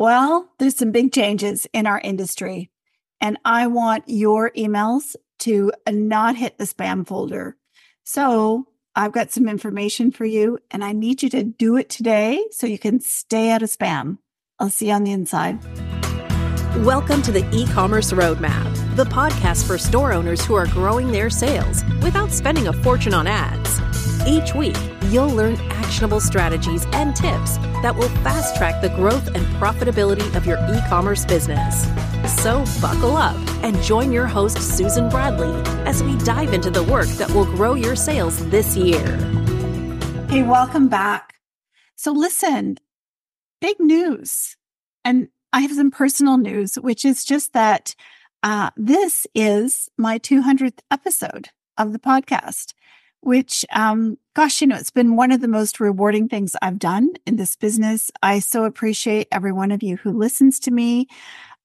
[0.00, 2.70] Well, there's some big changes in our industry,
[3.20, 7.58] and I want your emails to not hit the spam folder.
[8.02, 8.64] So
[8.96, 12.66] I've got some information for you, and I need you to do it today so
[12.66, 14.16] you can stay out of spam.
[14.58, 15.62] I'll see you on the inside.
[16.78, 21.28] Welcome to the e commerce roadmap, the podcast for store owners who are growing their
[21.28, 23.89] sales without spending a fortune on ads.
[24.26, 29.46] Each week, you'll learn actionable strategies and tips that will fast track the growth and
[29.56, 31.86] profitability of your e commerce business.
[32.42, 35.50] So, buckle up and join your host, Susan Bradley,
[35.86, 39.16] as we dive into the work that will grow your sales this year.
[40.28, 41.36] Hey, welcome back.
[41.96, 42.76] So, listen,
[43.62, 44.56] big news.
[45.02, 47.94] And I have some personal news, which is just that
[48.42, 51.48] uh, this is my 200th episode
[51.78, 52.74] of the podcast,
[53.20, 57.10] which, um, gosh, you know, it's been one of the most rewarding things I've done
[57.26, 58.10] in this business.
[58.22, 61.08] I so appreciate every one of you who listens to me.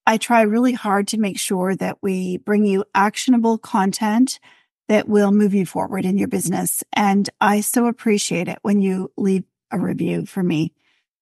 [0.08, 4.40] I try really hard to make sure that we bring you actionable content
[4.88, 6.84] that will move you forward in your business.
[6.94, 10.74] And I so appreciate it when you leave a review for me.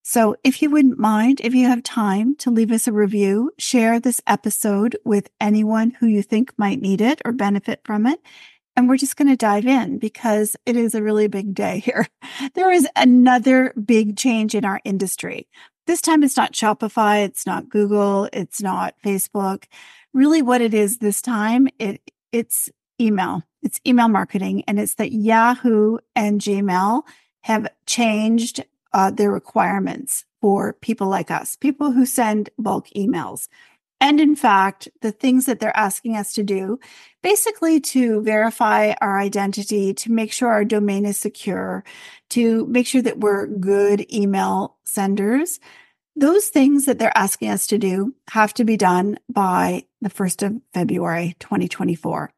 [0.06, 4.02] So if you wouldn't mind, if you have time to leave us a review, share
[4.02, 8.20] this episode with anyone who you think might need it or benefit from it.
[8.76, 12.08] And we're just going to dive in because it is a really big day here.
[12.56, 15.48] There is another big change in our industry.
[15.86, 19.66] This time it's not Shopify, it's not Google, it's not Facebook.
[20.14, 22.02] Really what it is this time, it
[22.32, 23.44] it's email.
[23.62, 27.04] It's email marketing and it's that Yahoo and Gmail
[27.42, 28.64] have changed
[28.94, 33.48] uh, their requirements for people like us, people who send bulk emails.
[34.04, 36.78] And in fact, the things that they're asking us to do,
[37.22, 41.86] basically to verify our identity, to make sure our domain is secure,
[42.32, 45.62] to make sure that we're good email senders,
[46.18, 50.48] those things that they're asking us to do have to be done by the 1st
[50.48, 52.30] of February, 2024.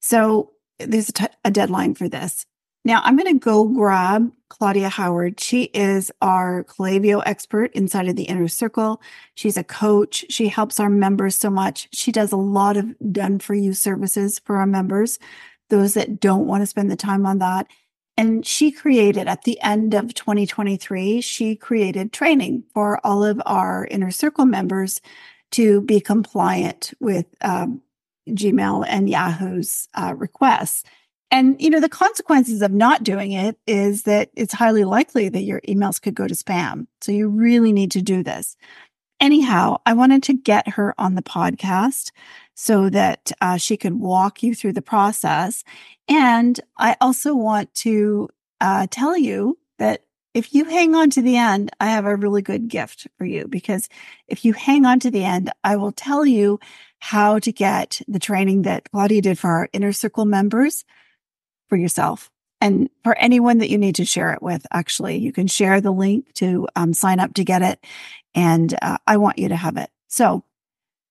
[0.00, 2.46] So there's a, t- a deadline for this.
[2.86, 5.40] Now I'm going to go grab Claudia Howard.
[5.40, 9.02] She is our Klaviyo expert inside of the inner circle.
[9.34, 10.24] She's a coach.
[10.30, 11.88] She helps our members so much.
[11.92, 15.18] She does a lot of done for you services for our members,
[15.68, 17.66] those that don't want to spend the time on that.
[18.16, 23.88] And she created at the end of 2023, she created training for all of our
[23.90, 25.00] inner circle members
[25.50, 27.82] to be compliant with um,
[28.28, 30.84] Gmail and Yahoo's uh, requests.
[31.30, 35.42] And, you know, the consequences of not doing it is that it's highly likely that
[35.42, 36.86] your emails could go to spam.
[37.00, 38.56] So you really need to do this.
[39.18, 42.12] Anyhow, I wanted to get her on the podcast
[42.54, 45.64] so that uh, she could walk you through the process.
[46.08, 48.28] And I also want to
[48.60, 50.02] uh, tell you that
[50.34, 53.48] if you hang on to the end, I have a really good gift for you
[53.48, 53.88] because
[54.28, 56.60] if you hang on to the end, I will tell you
[56.98, 60.84] how to get the training that Claudia did for our inner circle members
[61.68, 64.66] for yourself and for anyone that you need to share it with.
[64.72, 67.84] Actually, you can share the link to um, sign up to get it.
[68.34, 69.90] And uh, I want you to have it.
[70.08, 70.44] So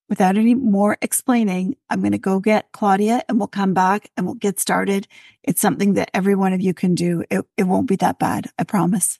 [0.08, 4.26] without any more explaining, I'm going to go get Claudia and we'll come back and
[4.26, 5.08] we'll get started.
[5.42, 7.24] It's something that every one of you can do.
[7.30, 8.50] It, it won't be that bad.
[8.58, 9.18] I promise.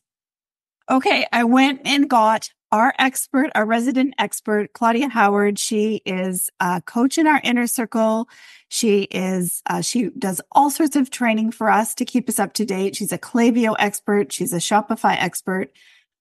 [0.91, 1.27] Okay.
[1.33, 5.59] I went and got our expert, our resident expert, Claudia Howard.
[5.59, 8.29] She is a coach in our inner circle.
[8.69, 12.53] She is, uh, she does all sorts of training for us to keep us up
[12.55, 12.97] to date.
[12.97, 14.31] She's a Klaviyo expert.
[14.31, 15.73] She's a Shopify expert.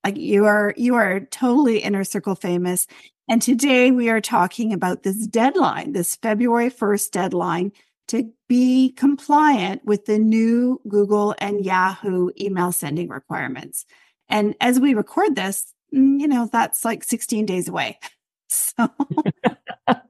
[0.03, 2.87] Like you are, you are totally inner circle famous.
[3.27, 7.71] And today we are talking about this deadline, this February 1st deadline
[8.07, 13.85] to be compliant with the new Google and Yahoo email sending requirements.
[14.29, 17.99] And as we record this, Mm, you know, that's like 16 days away.
[18.47, 18.87] So,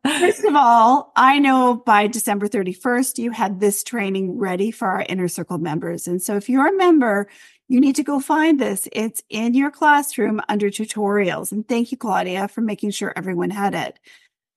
[0.05, 5.05] first of all, I know by December 31st, you had this training ready for our
[5.07, 6.05] inner circle members.
[6.05, 7.27] And so, if you're a member,
[7.69, 8.87] you need to go find this.
[8.91, 11.51] It's in your classroom under tutorials.
[11.51, 13.99] And thank you, Claudia, for making sure everyone had it.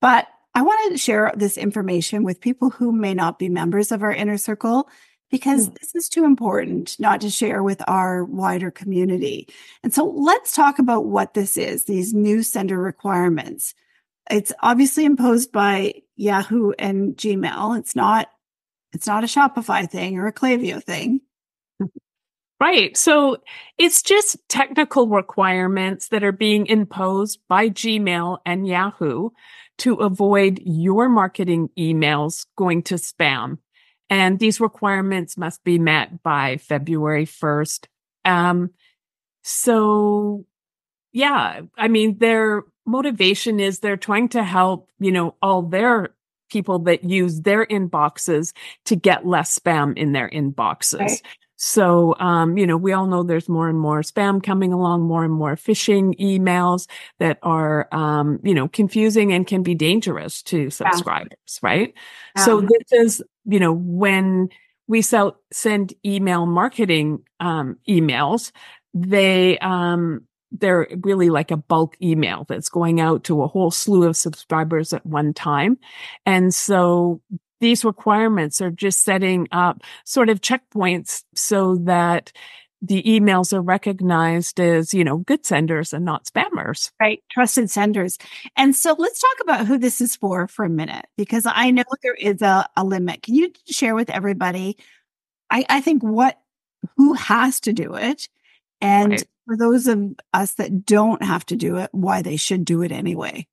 [0.00, 4.02] But I wanted to share this information with people who may not be members of
[4.02, 4.88] our inner circle
[5.30, 5.78] because mm.
[5.78, 9.48] this is too important not to share with our wider community.
[9.82, 13.74] And so let's talk about what this is, these new sender requirements.
[14.30, 17.78] It's obviously imposed by Yahoo and Gmail.
[17.78, 18.28] It's not
[18.92, 21.20] it's not a Shopify thing or a Klaviyo thing.
[22.60, 22.96] Right.
[22.96, 23.36] So
[23.76, 29.30] it's just technical requirements that are being imposed by Gmail and Yahoo
[29.78, 33.58] to avoid your marketing emails going to spam.
[34.10, 37.86] And these requirements must be met by February 1st.
[38.24, 38.70] Um,
[39.42, 40.46] so
[41.12, 46.14] yeah, I mean, they're motivation is they're trying to help, you know, all their
[46.50, 48.54] people that use their inboxes
[48.86, 51.00] to get less spam in their inboxes.
[51.00, 51.22] Right.
[51.60, 55.24] So, um, you know, we all know there's more and more spam coming along, more
[55.24, 56.88] and more phishing emails
[57.18, 61.68] that are, um, you know, confusing and can be dangerous to subscribers, yeah.
[61.68, 61.94] right?
[62.36, 62.44] Yeah.
[62.44, 64.48] So this is, you know, when
[64.86, 68.52] we sell, send email marketing, um, emails,
[68.94, 74.04] they, um, they're really like a bulk email that's going out to a whole slew
[74.04, 75.78] of subscribers at one time.
[76.24, 77.20] And so
[77.60, 82.32] these requirements are just setting up sort of checkpoints so that
[82.80, 86.92] the emails are recognized as, you know, good senders and not spammers.
[87.00, 87.22] Right.
[87.30, 88.18] Trusted senders.
[88.56, 91.82] And so let's talk about who this is for for a minute, because I know
[92.02, 93.22] there is a, a limit.
[93.22, 94.76] Can you share with everybody?
[95.50, 96.38] I, I think what,
[96.96, 98.28] who has to do it?
[98.80, 99.24] And right.
[99.46, 102.92] for those of us that don't have to do it, why they should do it
[102.92, 103.48] anyway.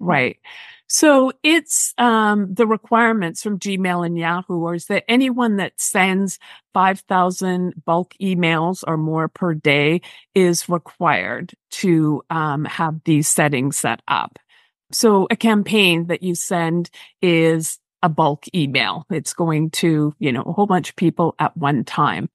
[0.00, 0.38] Right.
[0.88, 6.38] So it's um, the requirements from Gmail and Yahoo is that anyone that sends
[6.72, 10.00] 5,000 bulk emails or more per day
[10.34, 14.38] is required to um, have these settings set up.
[14.90, 16.88] So a campaign that you send
[17.20, 19.04] is a bulk email.
[19.10, 22.30] It's going to, you know, a whole bunch of people at one time.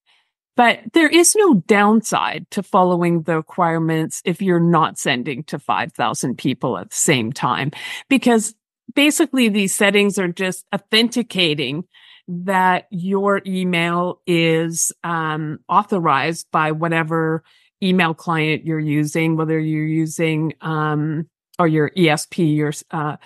[0.56, 6.38] But there is no downside to following the requirements if you're not sending to 5,000
[6.38, 7.72] people at the same time,
[8.10, 8.54] because
[8.94, 11.86] basically these settings are just authenticating
[12.28, 17.44] that your email is um, authorized by whatever
[17.82, 21.28] email client you're using, whether you're using um,
[21.60, 23.18] or your ESP, your uh,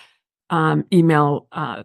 [0.49, 1.83] um, email uh,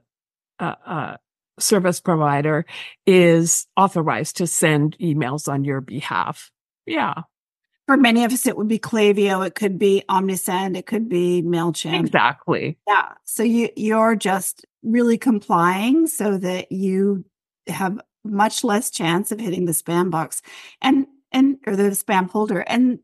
[0.59, 1.17] uh, uh
[1.63, 2.65] service provider
[3.07, 6.51] is authorized to send emails on your behalf.
[6.87, 7.23] Yeah.
[7.87, 9.47] For many of us, it would be Klaviyo.
[9.47, 10.77] It could be Omnisend.
[10.77, 11.99] It could be Mailchimp.
[11.99, 12.79] Exactly.
[12.87, 13.13] Yeah.
[13.25, 17.25] So you you're just really complying so that you
[17.67, 20.43] have much less chance of hitting the spam box
[20.81, 23.01] and and or the spam folder and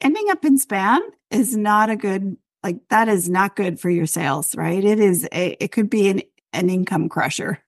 [0.00, 0.98] ending up in spam
[1.30, 5.26] is not a good like that is not good for your sales right it is
[5.32, 6.20] a it could be an
[6.56, 7.62] an income crusher.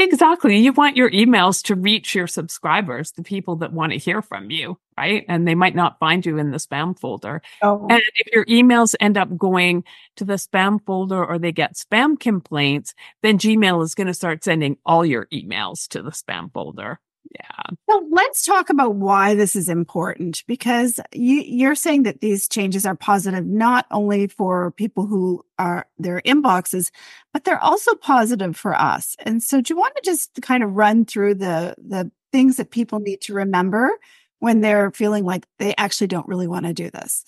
[0.00, 0.56] Exactly.
[0.58, 4.48] You want your emails to reach your subscribers, the people that want to hear from
[4.48, 5.24] you, right?
[5.28, 7.42] And they might not find you in the spam folder.
[7.62, 7.84] Oh.
[7.90, 9.82] And if your emails end up going
[10.14, 14.44] to the spam folder or they get spam complaints, then Gmail is going to start
[14.44, 17.00] sending all your emails to the spam folder.
[17.30, 17.76] Yeah.
[17.88, 22.86] So let's talk about why this is important because you, you're saying that these changes
[22.86, 26.90] are positive not only for people who are their inboxes,
[27.32, 29.16] but they're also positive for us.
[29.20, 32.70] And so do you want to just kind of run through the the things that
[32.70, 33.90] people need to remember
[34.38, 37.24] when they're feeling like they actually don't really want to do this?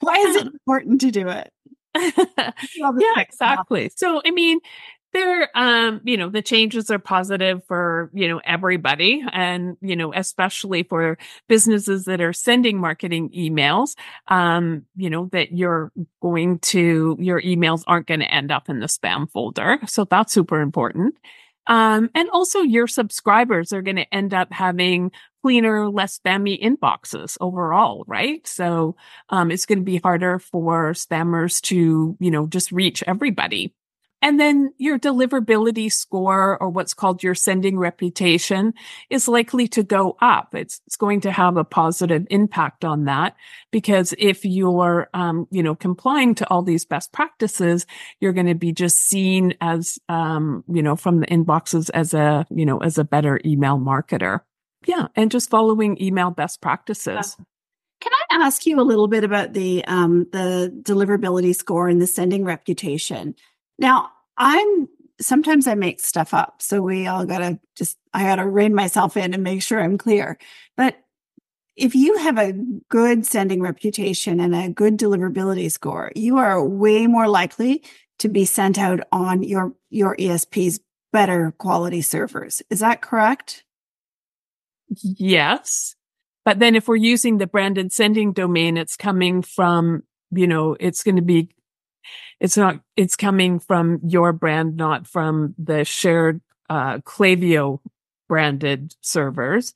[0.00, 1.50] Why is it important to do it?
[1.96, 3.90] yeah, exactly.
[3.94, 4.58] So, I mean,
[5.14, 10.12] they're um you know the changes are positive for you know everybody and you know
[10.12, 11.16] especially for
[11.48, 13.94] businesses that are sending marketing emails
[14.28, 18.80] um you know that you're going to your emails aren't going to end up in
[18.80, 19.78] the spam folder.
[19.86, 21.14] So that's super important.
[21.66, 25.12] Um and also your subscribers are going to end up having
[25.42, 28.46] cleaner less spammy inboxes overall right?
[28.46, 28.96] So
[29.30, 33.72] um it's going to be harder for spammers to you know just reach everybody
[34.24, 38.72] and then your deliverability score or what's called your sending reputation
[39.10, 40.54] is likely to go up.
[40.54, 43.36] It's, it's going to have a positive impact on that
[43.70, 47.84] because if you're, um, you know, complying to all these best practices,
[48.18, 52.46] you're going to be just seen as, um, you know, from the inboxes as a,
[52.48, 54.40] you know, as a better email marketer.
[54.86, 55.08] Yeah.
[55.16, 57.36] And just following email best practices.
[58.00, 62.06] Can I ask you a little bit about the um, the deliverability score and the
[62.06, 63.34] sending reputation?
[63.78, 64.88] Now, I'm
[65.20, 66.60] sometimes I make stuff up.
[66.60, 69.80] So we all got to just, I got to rein myself in and make sure
[69.80, 70.38] I'm clear.
[70.76, 70.96] But
[71.76, 72.52] if you have a
[72.88, 77.82] good sending reputation and a good deliverability score, you are way more likely
[78.20, 80.80] to be sent out on your, your ESP's
[81.12, 82.62] better quality servers.
[82.70, 83.64] Is that correct?
[85.02, 85.96] Yes.
[86.44, 91.02] But then if we're using the branded sending domain, it's coming from, you know, it's
[91.02, 91.48] going to be
[92.40, 97.80] it's not, it's coming from your brand, not from the shared, uh, Klaviyo
[98.28, 99.74] branded servers.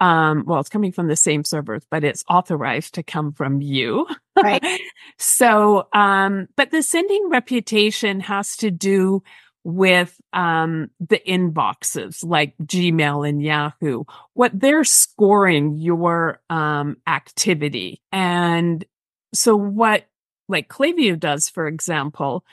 [0.00, 4.06] Um, well, it's coming from the same servers, but it's authorized to come from you.
[4.36, 4.62] Right.
[5.18, 9.22] so, um, but the sending reputation has to do
[9.64, 14.04] with um, the inboxes like Gmail and Yahoo,
[14.34, 18.02] what they're scoring your um, activity.
[18.12, 18.84] And
[19.32, 20.04] so what
[20.48, 22.44] like Klaviyo does, for example,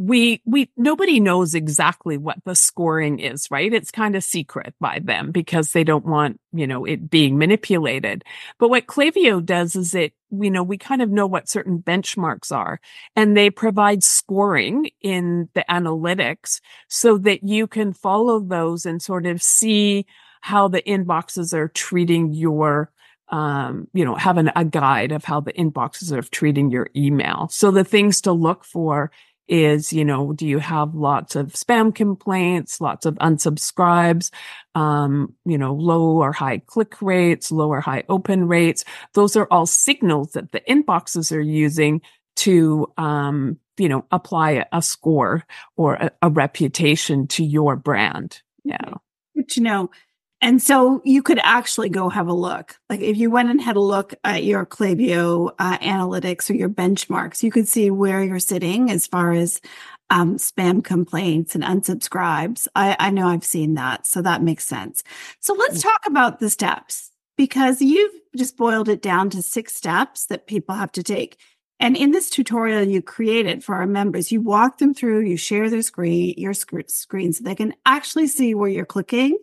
[0.00, 3.70] we we nobody knows exactly what the scoring is right?
[3.70, 8.24] It's kind of secret by them because they don't want you know it being manipulated.
[8.58, 12.50] But what Klaviyo does is it you know we kind of know what certain benchmarks
[12.50, 12.80] are
[13.14, 19.26] and they provide scoring in the analytics so that you can follow those and sort
[19.26, 20.06] of see
[20.40, 22.90] how the inboxes are treating your
[23.30, 27.48] um, you know, having a guide of how the inboxes are treating your email.
[27.50, 29.10] So the things to look for
[29.50, 34.30] is, you know, do you have lots of spam complaints, lots of unsubscribes,
[34.76, 38.84] um, you know, low or high click rates, low or high open rates?
[39.14, 42.00] Those are all signals that the inboxes are using
[42.36, 45.44] to, um, you know, apply a, a score
[45.76, 48.42] or a, a reputation to your brand.
[48.64, 48.94] Yeah.
[49.34, 49.90] Good to know.
[50.42, 52.78] And so you could actually go have a look.
[52.88, 56.70] Like if you went and had a look at your Klaviyo uh, analytics or your
[56.70, 59.60] benchmarks, you could see where you're sitting as far as
[60.08, 62.66] um, spam complaints and unsubscribes.
[62.74, 64.06] I, I know I've seen that.
[64.06, 65.02] So that makes sense.
[65.40, 65.82] So let's mm.
[65.82, 70.74] talk about the steps because you've just boiled it down to six steps that people
[70.74, 71.38] have to take.
[71.80, 75.70] And in this tutorial you created for our members, you walk them through, you share
[75.70, 79.38] their screen, your sc- screen so they can actually see where you're clicking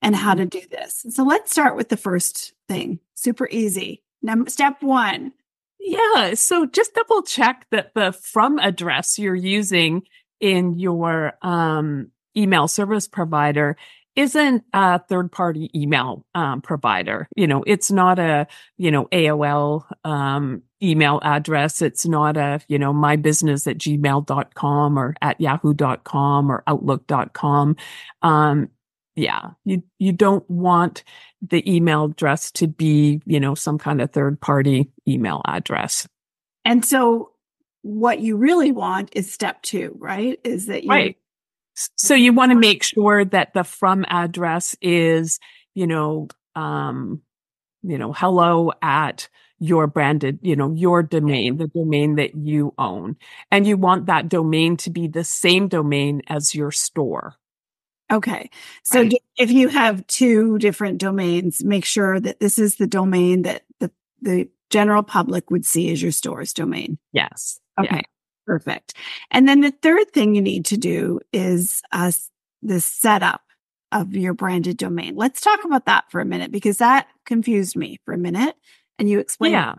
[0.00, 1.04] and how to do this.
[1.10, 2.98] So let's start with the first thing.
[3.14, 4.02] Super easy.
[4.22, 5.32] Number step 1.
[5.78, 10.02] Yeah, so just double check that the from address you're using
[10.40, 13.76] in your um, email service provider
[14.16, 17.28] isn't a third party email um, provider.
[17.36, 21.80] You know, it's not a, you know, AOL um, email address.
[21.80, 27.76] It's not a, you know, my business at gmail.com or at yahoo.com or outlook.com.
[28.22, 28.68] Um,
[29.14, 31.04] yeah, you, you don't want
[31.42, 36.06] the email address to be, you know, some kind of third party email address.
[36.64, 37.32] And so
[37.82, 40.38] what you really want is step two, right?
[40.44, 41.16] Is that you right.
[41.74, 45.38] So you want to make sure that the from address is,
[45.74, 47.22] you know, um,
[47.82, 53.16] you know, hello at your branded, you know, your domain, the domain that you own.
[53.50, 57.36] And you want that domain to be the same domain as your store.
[58.10, 58.50] Okay.
[58.82, 59.14] So right.
[59.38, 63.90] if you have two different domains, make sure that this is the domain that the,
[64.20, 66.98] the general public would see as your store's domain.
[67.12, 67.60] Yes.
[67.80, 67.96] Okay.
[67.96, 68.11] Yeah.
[68.52, 68.92] Perfect.
[69.30, 72.12] And then the third thing you need to do is uh,
[72.60, 73.40] the setup
[73.90, 75.16] of your branded domain.
[75.16, 78.54] Let's talk about that for a minute because that confused me for a minute.
[78.98, 79.52] And you explain.
[79.52, 79.76] Yeah.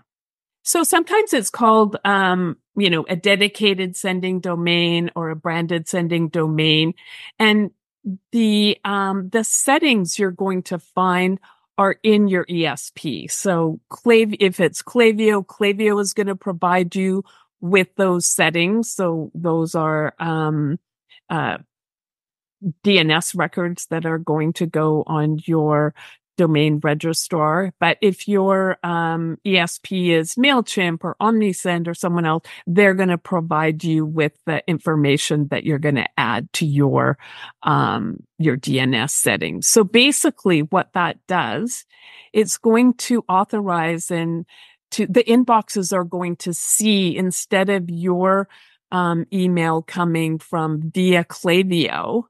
[0.63, 6.29] So sometimes it's called, um, you know, a dedicated sending domain or a branded sending
[6.29, 6.95] domain.
[7.37, 7.69] And
[8.31, 11.39] the, um, the settings you're going to find
[11.77, 13.29] are in your ESP.
[13.29, 17.23] So Clav, if it's Klaviyo, Klaviyo is going to provide you
[17.63, 18.93] with those settings.
[18.93, 20.77] So those are, um,
[21.29, 21.59] uh,
[22.83, 25.93] DNS records that are going to go on your
[26.37, 27.71] domain registrar.
[27.79, 33.17] But if your um, ESP is MailChimp or Omnisend or someone else, they're going to
[33.17, 37.17] provide you with the information that you're going to add to your,
[37.61, 39.67] um, your DNS settings.
[39.67, 41.85] So basically what that does,
[42.33, 44.45] it's going to authorize and
[44.93, 48.47] to the inboxes are going to see instead of your
[48.91, 52.23] um, email coming from via Klaviyo,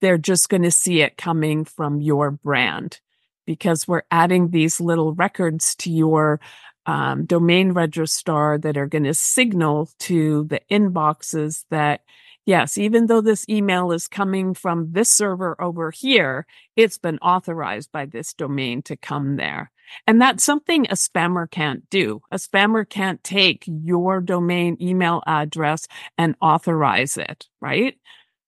[0.00, 3.00] they're just going to see it coming from your brand
[3.46, 6.40] because we're adding these little records to your
[6.84, 12.02] um, domain registrar that are going to signal to the inboxes that
[12.46, 16.46] yes, even though this email is coming from this server over here,
[16.76, 19.70] it's been authorized by this domain to come there.
[20.06, 22.22] And that's something a spammer can't do.
[22.30, 27.96] A spammer can't take your domain email address and authorize it, right?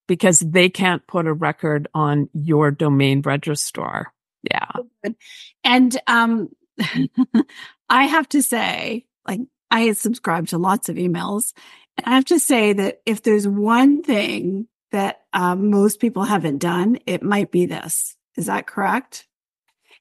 [0.06, 4.12] because they can't put a record on your domain registrar.
[4.42, 5.12] Yeah.
[5.62, 6.48] And um
[7.88, 11.52] I have to say, like I subscribe to lots of emails.
[12.02, 16.98] I have to say that if there's one thing that um, most people haven't done,
[17.06, 18.16] it might be this.
[18.36, 19.26] Is that correct?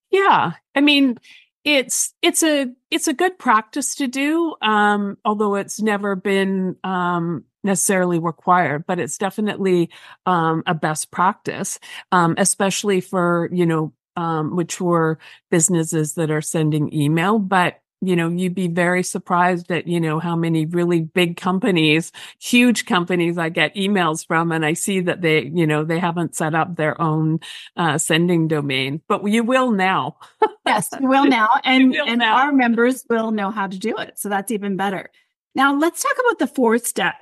[0.10, 0.54] Yeah.
[0.76, 1.18] I mean,
[1.64, 7.46] it's it's a it's a good practice to do um although it's never been um
[7.64, 9.90] necessarily required, but it's definitely
[10.26, 11.80] um, a best practice,
[12.12, 15.18] um, especially for you know um, mature
[15.50, 17.40] businesses that are sending email.
[17.40, 22.12] But you know, you'd be very surprised at, you know, how many really big companies,
[22.40, 26.36] huge companies I get emails from and I see that they, you know, they haven't
[26.36, 27.40] set up their own
[27.78, 30.18] uh, sending domain, but you will now.
[30.66, 31.50] yes, you will now.
[31.64, 32.36] And, will and now.
[32.36, 34.20] our members will know how to do it.
[34.20, 35.10] So that's even better.
[35.56, 37.16] Now let's talk about the fourth step,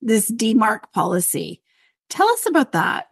[0.00, 1.62] this DMARC policy.
[2.08, 3.08] Tell us about that.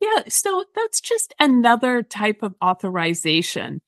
[0.00, 3.80] Yeah, so that's just another type of authorization.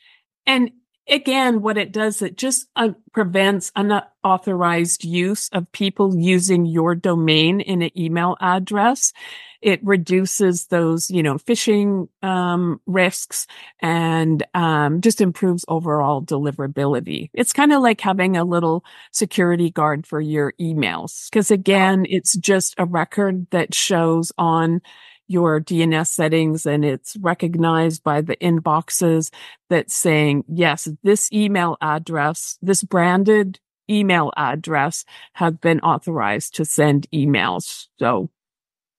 [0.47, 0.71] And
[1.09, 7.61] again, what it does, it just uh, prevents unauthorized use of people using your domain
[7.61, 9.13] in an email address.
[9.61, 13.47] It reduces those, you know, phishing um, risks
[13.81, 17.31] and um, just improves overall deliverability.
[17.33, 22.37] It's kind of like having a little security guard for your emails, because again, it's
[22.37, 24.83] just a record that shows on
[25.27, 29.33] your DNS settings and it's recognized by the inboxes
[29.71, 35.05] that's saying, yes, this email address, this branded email address
[35.35, 37.87] have been authorized to send emails.
[37.99, 38.31] So,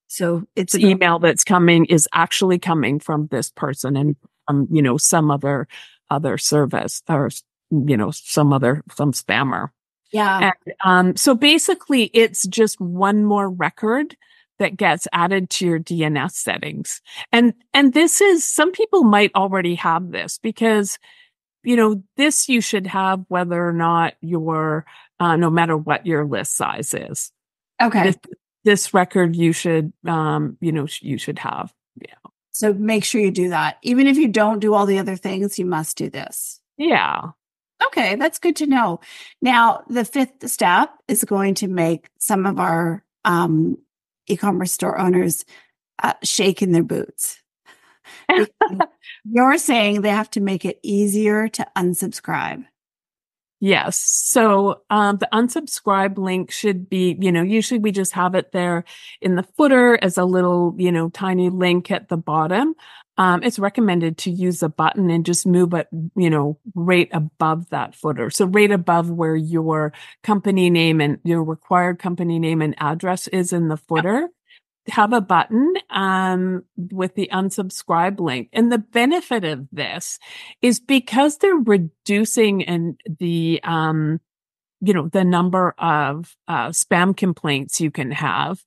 [0.08, 4.16] so it's the email that's coming is actually coming from this person and
[4.48, 5.68] um, you know, some other,
[6.10, 7.30] other service or,
[7.72, 9.70] you know, some other, some spammer.
[10.12, 10.54] Yeah.
[10.66, 14.16] And, um, so basically it's just one more record
[14.60, 17.02] that gets added to your DNS settings.
[17.32, 20.98] And, and this is, some people might already have this because,
[21.64, 24.86] you know, this you should have whether or not your,
[25.20, 27.32] uh, no matter what your list size is.
[27.82, 28.04] Okay.
[28.04, 28.18] This,
[28.64, 31.74] this record you should, um, you know, you should have.
[32.02, 32.16] Yeah.
[32.52, 33.78] So make sure you do that.
[33.82, 36.62] Even if you don't do all the other things, you must do this.
[36.78, 37.32] Yeah.
[37.88, 39.02] Okay, that's good to know.
[39.42, 43.78] Now, the fifth step is going to make some of our um,
[44.28, 45.46] e-commerce store owners
[46.02, 47.42] uh, shake in their boots.
[49.24, 52.66] You're saying they have to make it easier to unsubscribe.
[53.62, 53.98] Yes.
[53.98, 58.84] So um, the unsubscribe link should be, you know, usually we just have it there
[59.22, 62.76] in the footer as a little, you know, tiny link at the bottom.
[63.18, 67.70] Um, it's recommended to use a button and just move it, you know, right above
[67.70, 68.30] that footer.
[68.30, 69.94] So right above where your
[70.24, 74.30] company name and your required company name and address is in the footer.
[74.90, 78.50] Have a button um, with the unsubscribe link.
[78.54, 80.20] And the benefit of this
[80.62, 84.20] is because they're reducing and the um,
[84.82, 88.64] you know the number of uh, spam complaints you can have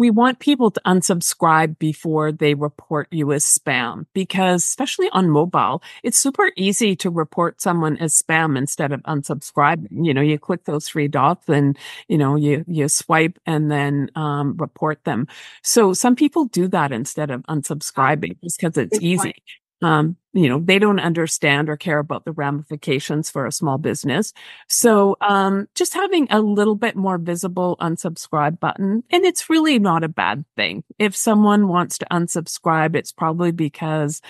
[0.00, 5.82] we want people to unsubscribe before they report you as spam because especially on mobile,
[6.02, 10.06] it's super easy to report someone as spam instead of unsubscribing.
[10.06, 14.10] You know, you click those three dots and, you know, you, you swipe and then,
[14.14, 15.26] um, report them.
[15.62, 19.34] So some people do that instead of unsubscribing just because it's easy.
[19.82, 24.32] Um, you know, they don't understand or care about the ramifications for a small business.
[24.68, 30.04] So, um, just having a little bit more visible unsubscribe button, and it's really not
[30.04, 30.84] a bad thing.
[30.98, 34.20] If someone wants to unsubscribe, it's probably because,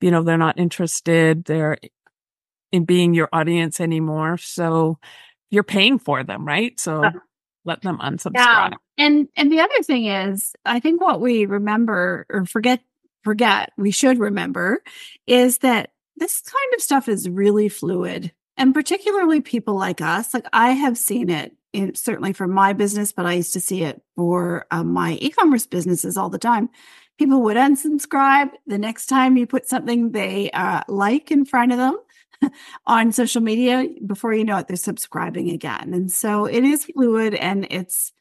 [0.00, 1.44] you know, they're not interested.
[1.44, 1.78] They're
[2.72, 4.36] in being your audience anymore.
[4.38, 4.98] So
[5.50, 6.78] you're paying for them, right?
[6.78, 7.12] So uh,
[7.64, 8.34] let them unsubscribe.
[8.34, 8.70] Yeah.
[8.98, 12.80] And, and the other thing is, I think what we remember or forget
[13.26, 14.84] forget, we should remember
[15.26, 18.32] is that this kind of stuff is really fluid.
[18.56, 23.10] And particularly people like us, like I have seen it in, certainly for my business,
[23.10, 26.70] but I used to see it for um, my e commerce businesses all the time.
[27.18, 28.50] People would unsubscribe.
[28.68, 31.98] The next time you put something they uh, like in front of them
[32.86, 35.92] on social media, before you know it, they're subscribing again.
[35.92, 38.12] And so it is fluid and it's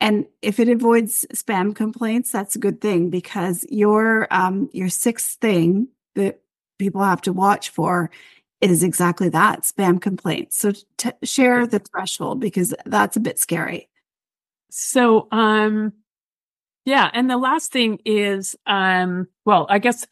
[0.00, 5.38] and if it avoids spam complaints, that's a good thing because your um, your sixth
[5.40, 6.40] thing that
[6.78, 8.10] people have to watch for
[8.60, 10.56] is exactly that spam complaints.
[10.56, 13.88] So t- share the threshold because that's a bit scary.
[14.70, 15.92] So um
[16.84, 20.06] yeah, and the last thing is um well, I guess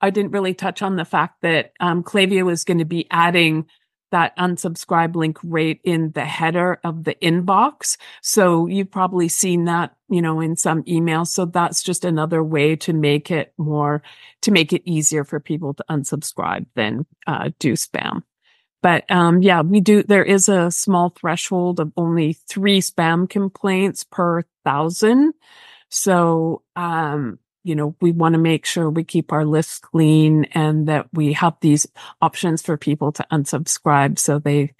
[0.00, 3.66] I didn't really touch on the fact that um Klaviyo is going to be adding
[4.14, 7.96] that unsubscribe link right in the header of the inbox.
[8.22, 11.28] So you've probably seen that, you know, in some emails.
[11.28, 14.04] So that's just another way to make it more,
[14.42, 18.22] to make it easier for people to unsubscribe than uh, do spam.
[18.82, 20.04] But um, yeah, we do.
[20.04, 25.34] There is a small threshold of only three spam complaints per thousand.
[25.88, 30.86] So um, you know, we want to make sure we keep our lists clean and
[30.86, 31.86] that we have these
[32.20, 34.74] options for people to unsubscribe so they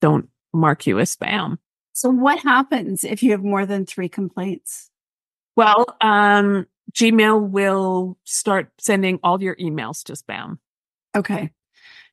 [0.00, 1.58] don't mark you as spam.
[1.92, 4.90] So what happens if you have more than three complaints?
[5.56, 10.58] Well, um, Gmail will start sending all your emails to spam.
[11.16, 11.50] Okay.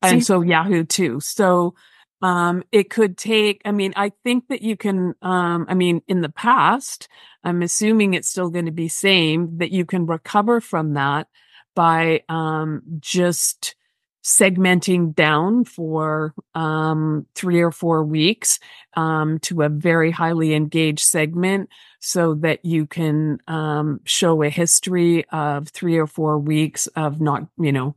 [0.01, 1.19] And so, so Yahoo too.
[1.19, 1.75] So,
[2.23, 6.21] um, it could take, I mean, I think that you can, um, I mean, in
[6.21, 7.09] the past,
[7.43, 11.27] I'm assuming it's still going to be same that you can recover from that
[11.75, 13.75] by, um, just
[14.23, 18.57] segmenting down for um, three or four weeks
[18.95, 25.25] um, to a very highly engaged segment so that you can um, show a history
[25.29, 27.95] of three or four weeks of not, you know,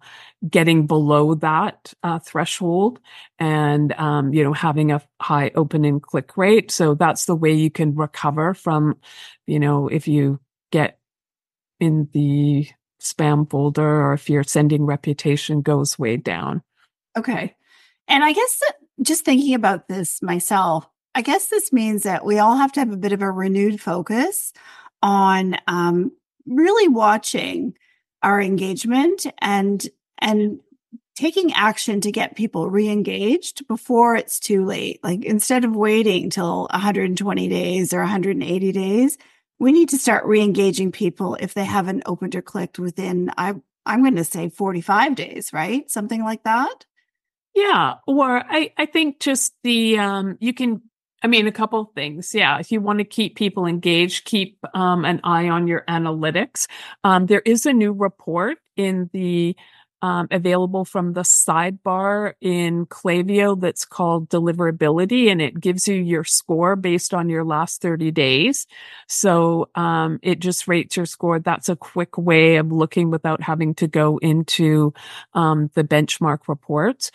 [0.49, 2.99] getting below that uh, threshold
[3.39, 6.73] and, um, you know, having a high open and click rate.
[6.73, 8.99] So that's the way you can recover from,
[9.47, 10.41] you know, if you
[10.73, 10.99] get
[11.79, 12.69] in the
[13.01, 16.63] spam folder or if your sending reputation goes way down.
[17.17, 17.55] Okay.
[18.09, 18.61] And I guess
[19.03, 22.93] just thinking about this myself, I guess this means that we all have to have
[22.93, 24.53] a bit of a renewed focus
[25.03, 26.13] on um,
[26.47, 27.75] really watching
[28.23, 29.87] our engagement and
[30.19, 30.61] and
[31.17, 35.01] taking action to get people re-engaged before it's too late.
[35.03, 39.17] Like instead of waiting till 120 days or 180 days,
[39.59, 43.55] we need to start re-engaging people if they haven't opened or clicked within I
[43.89, 45.89] I'm going to say 45 days, right?
[45.91, 46.85] Something like that.
[47.55, 50.83] Yeah, or I I think just the um you can
[51.23, 52.35] I mean a couple things.
[52.35, 56.67] Yeah, if you want to keep people engaged, keep um an eye on your analytics.
[57.05, 59.57] Um there is a new report in the
[60.07, 66.23] um, available from the sidebar in Klaviyo that's called deliverability and it gives you your
[66.23, 68.69] score based on your last 30 days.
[69.09, 71.41] So, um, it just rates your score.
[71.41, 74.95] That's a quick way of looking without having to go into,
[75.35, 77.11] um, the benchmark reports.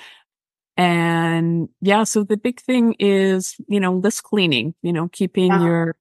[0.75, 5.63] And yeah, so the big thing is, you know, list cleaning, you know, keeping yeah.
[5.63, 5.95] your,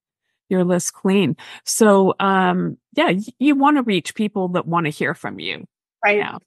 [0.48, 1.37] your list clean.
[1.64, 5.68] So, um, yeah, you want to reach people that want to hear from you.
[6.05, 6.16] Right.
[6.16, 6.38] Yeah.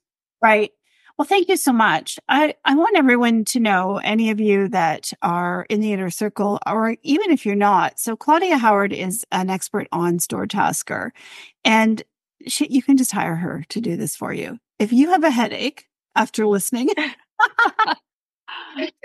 [0.44, 0.72] Right.
[1.16, 2.18] Well, thank you so much.
[2.28, 6.58] I, I want everyone to know, any of you that are in the inner circle,
[6.66, 7.98] or even if you're not.
[7.98, 11.12] So, Claudia Howard is an expert on StoreTasker,
[11.64, 12.02] and
[12.46, 14.58] she, you can just hire her to do this for you.
[14.78, 16.90] If you have a headache after listening,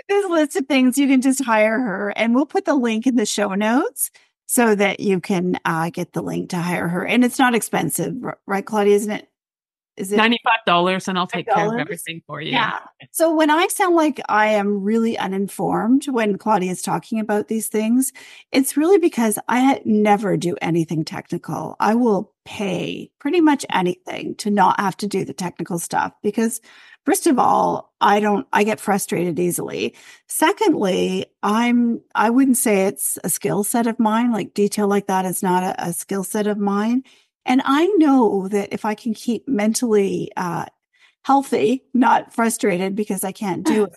[0.08, 3.16] this list of things, you can just hire her, and we'll put the link in
[3.16, 4.10] the show notes
[4.46, 7.06] so that you can uh, get the link to hire her.
[7.06, 8.14] And it's not expensive,
[8.46, 8.96] right, Claudia?
[8.96, 9.29] Isn't it?
[9.96, 11.54] Is it $95 and I'll take $5?
[11.54, 12.52] care of everything for you.
[12.52, 12.80] Yeah.
[13.10, 17.68] So when I sound like I am really uninformed when Claudia is talking about these
[17.68, 18.12] things,
[18.52, 21.76] it's really because I never do anything technical.
[21.80, 26.60] I will pay pretty much anything to not have to do the technical stuff because
[27.04, 29.94] first of all, I don't, I get frustrated easily.
[30.26, 34.32] Secondly, I'm, I wouldn't say it's a skill set of mine.
[34.32, 37.04] Like detail like that is not a, a skill set of mine.
[37.46, 40.66] And I know that if I can keep mentally uh,
[41.24, 43.94] healthy, not frustrated because I can't do it,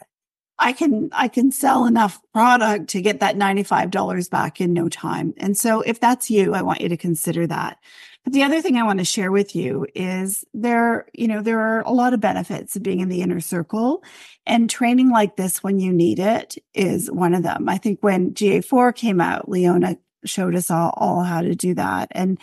[0.60, 5.34] I can I can sell enough product to get that $95 back in no time.
[5.38, 7.78] And so if that's you, I want you to consider that.
[8.24, 11.60] But the other thing I want to share with you is there, you know, there
[11.60, 14.04] are a lot of benefits of being in the inner circle
[14.46, 17.68] and training like this when you need it is one of them.
[17.68, 22.08] I think when GA4 came out, Leona showed us all, all how to do that.
[22.12, 22.40] And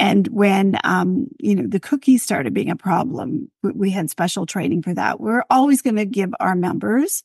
[0.00, 4.80] and when, um, you know, the cookies started being a problem, we had special training
[4.80, 5.20] for that.
[5.20, 7.22] We're always going to give our members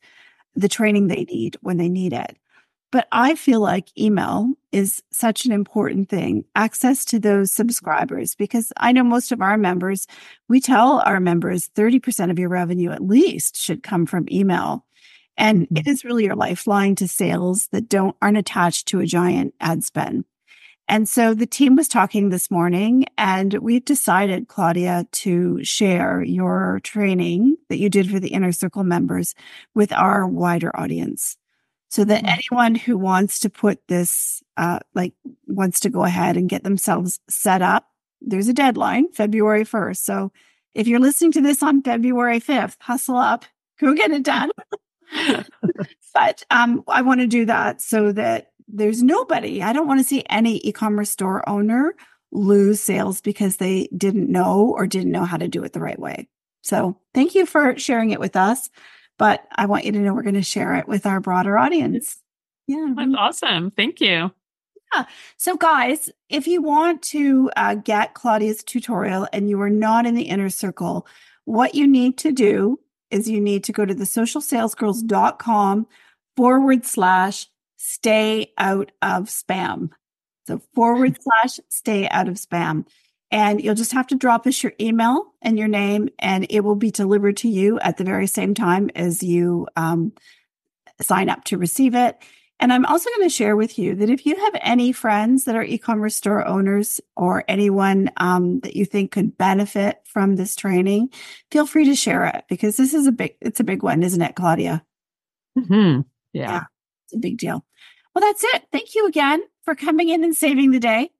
[0.55, 2.37] the training they need when they need it.
[2.91, 8.73] But I feel like email is such an important thing, access to those subscribers, because
[8.75, 10.05] I know most of our members,
[10.49, 14.85] we tell our members 30% of your revenue at least should come from email.
[15.37, 15.77] And mm-hmm.
[15.77, 19.85] it is really your lifeline to sales that don't aren't attached to a giant ad
[19.85, 20.25] spend.
[20.87, 26.79] And so the team was talking this morning and we've decided, Claudia, to share your
[26.83, 29.33] training that you did for the inner circle members
[29.73, 31.37] with our wider audience.
[31.89, 32.39] So that mm-hmm.
[32.39, 35.13] anyone who wants to put this, uh, like
[35.47, 37.87] wants to go ahead and get themselves set up,
[38.21, 39.97] there's a deadline, February 1st.
[39.97, 40.31] So
[40.75, 43.45] if you're listening to this on February 5th, hustle up,
[43.79, 44.51] go get it done.
[46.13, 49.61] but um, I want to do that so that there's nobody.
[49.61, 51.95] I don't want to see any e-commerce store owner
[52.31, 55.99] lose sales because they didn't know or didn't know how to do it the right
[55.99, 56.27] way.
[56.61, 58.69] So thank you for sharing it with us.
[59.17, 62.17] But I want you to know we're going to share it with our broader audience.
[62.67, 62.93] Yeah.
[62.95, 63.71] That's awesome.
[63.71, 64.31] Thank you.
[64.93, 65.05] Yeah.
[65.37, 70.15] So, guys, if you want to uh, get Claudia's tutorial and you are not in
[70.15, 71.07] the inner circle,
[71.45, 72.79] what you need to do
[73.11, 75.87] is you need to go to the socialsalesgirls.com
[76.35, 77.47] forward slash
[77.85, 79.89] stay out of spam.
[80.47, 82.85] So forward slash stay out of spam.
[83.31, 86.75] And you'll just have to drop us your email and your name, and it will
[86.75, 90.13] be delivered to you at the very same time as you um,
[91.01, 92.17] sign up to receive it.
[92.59, 95.55] And I'm also going to share with you that if you have any friends that
[95.55, 101.09] are e-commerce store owners or anyone um, that you think could benefit from this training,
[101.51, 104.21] feel free to share it because this is a big, it's a big one, isn't
[104.21, 104.85] it, Claudia?
[105.57, 106.01] Mm-hmm.
[106.31, 106.51] Yeah.
[106.51, 106.63] yeah.
[107.05, 107.65] It's a big deal.
[108.13, 108.63] Well, that's it.
[108.71, 111.11] Thank you again for coming in and saving the day.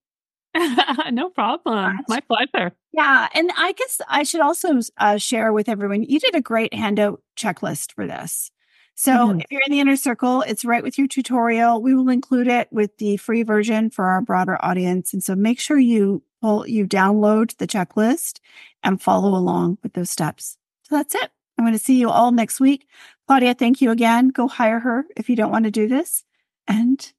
[1.12, 2.00] no problem.
[2.08, 2.74] My pleasure.
[2.94, 3.28] Yeah.
[3.34, 7.22] And I guess I should also uh, share with everyone you did a great handout
[7.36, 8.52] checklist for this.
[8.96, 9.42] So mm-hmm.
[9.42, 11.82] if you're in the inner circle, it's right with your tutorial.
[11.82, 15.12] We will include it with the free version for our broader audience.
[15.12, 18.40] And so make sure you pull, you download the checklist
[18.82, 20.58] and follow along with those steps.
[20.84, 21.32] So that's it.
[21.58, 22.88] I'm going to see you all next week.
[23.28, 24.30] Claudia, thank you again.
[24.30, 26.24] Go hire her if you don't want to do this.
[26.68, 27.14] And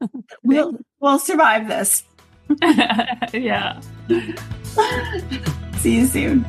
[0.42, 2.04] we'll, we'll survive this.
[3.32, 3.80] yeah.
[5.78, 6.44] see you soon.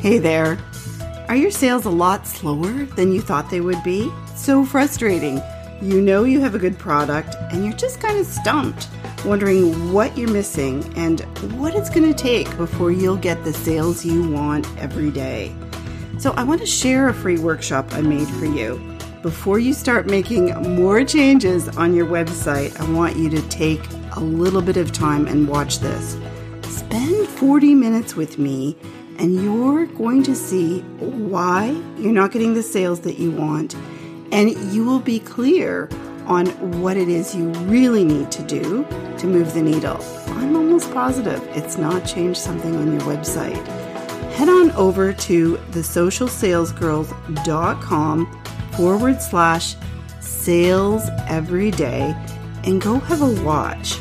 [0.00, 0.58] Hey there.
[1.28, 4.10] Are your sales a lot slower than you thought they would be?
[4.36, 5.40] So frustrating.
[5.84, 8.88] You know you have a good product and you're just kind of stumped,
[9.22, 11.20] wondering what you're missing and
[11.60, 15.54] what it's going to take before you'll get the sales you want every day.
[16.18, 18.96] So, I want to share a free workshop I made for you.
[19.20, 24.20] Before you start making more changes on your website, I want you to take a
[24.20, 26.16] little bit of time and watch this.
[26.62, 28.74] Spend 40 minutes with me
[29.18, 33.76] and you're going to see why you're not getting the sales that you want,
[34.34, 35.88] and you will be clear
[36.26, 36.46] on
[36.80, 38.84] what it is you really need to do
[39.16, 39.98] to move the needle.
[40.26, 43.64] I'm almost positive it's not changed something on your website.
[44.32, 48.42] Head on over to thesocialsalesgirls.com
[48.76, 49.76] forward slash
[50.20, 52.12] sales every day
[52.64, 54.00] and go have a watch.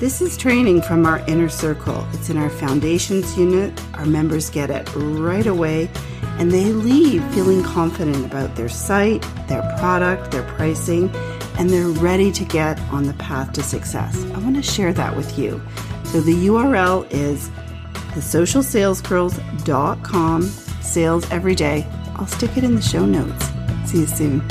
[0.00, 2.06] This is training from our inner circle.
[2.14, 3.78] It's in our foundations unit.
[3.94, 5.90] Our members get it right away
[6.38, 11.10] and they leave feeling confident about their site, their product, their pricing,
[11.58, 14.22] and they're ready to get on the path to success.
[14.34, 15.62] I want to share that with you.
[16.04, 17.48] So the URL is
[18.14, 21.86] thesocialsalesgirls.com sales every day.
[22.16, 23.50] I'll stick it in the show notes.
[23.86, 24.43] See you soon.